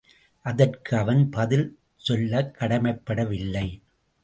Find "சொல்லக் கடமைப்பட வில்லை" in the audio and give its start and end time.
1.95-3.81